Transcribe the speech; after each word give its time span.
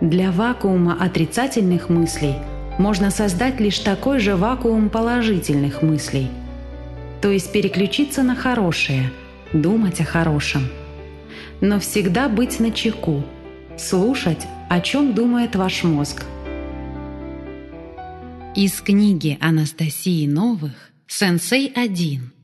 Для 0.00 0.30
вакуума 0.30 0.96
отрицательных 1.00 1.88
мыслей 1.88 2.36
можно 2.78 3.10
создать 3.10 3.58
лишь 3.58 3.80
такой 3.80 4.20
же 4.20 4.36
вакуум 4.36 4.90
положительных 4.90 5.82
мыслей. 5.82 6.28
То 7.20 7.30
есть 7.32 7.50
переключиться 7.50 8.22
на 8.22 8.36
хорошее, 8.36 9.10
думать 9.52 10.00
о 10.00 10.04
хорошем. 10.04 10.68
Но 11.60 11.80
всегда 11.80 12.28
быть 12.28 12.60
на 12.60 12.70
чеку, 12.70 13.24
слушать, 13.76 14.46
о 14.68 14.80
чем 14.80 15.14
думает 15.14 15.56
ваш 15.56 15.82
мозг. 15.82 16.22
Из 18.54 18.80
книги 18.80 19.36
Анастасии 19.40 20.28
Новых 20.28 20.92
«Сенсей 21.08 21.72
1» 21.74 22.37